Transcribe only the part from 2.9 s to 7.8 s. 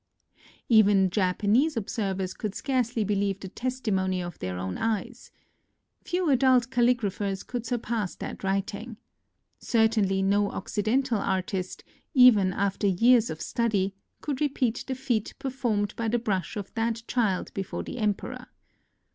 be lieve the testimony of their own eyes. Few adult calligraphers could